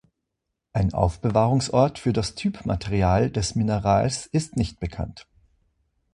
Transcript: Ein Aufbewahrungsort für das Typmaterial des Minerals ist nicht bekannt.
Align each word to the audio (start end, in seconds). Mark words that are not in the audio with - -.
Ein 0.73 0.95
Aufbewahrungsort 0.95 1.99
für 1.99 2.11
das 2.11 2.33
Typmaterial 2.33 3.29
des 3.29 3.53
Minerals 3.53 4.25
ist 4.25 4.55
nicht 4.57 4.79
bekannt. 4.79 5.27